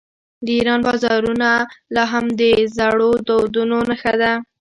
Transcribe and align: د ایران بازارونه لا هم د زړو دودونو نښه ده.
د 0.45 0.47
ایران 0.57 0.79
بازارونه 0.87 1.49
لا 1.95 2.03
هم 2.11 2.25
د 2.39 2.41
زړو 2.77 3.11
دودونو 3.27 3.77
نښه 3.89 4.13
ده. 4.21 4.31